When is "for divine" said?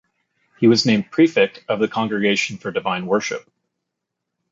2.57-3.05